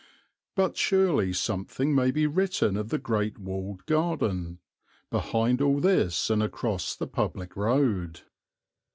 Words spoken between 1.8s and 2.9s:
may be written of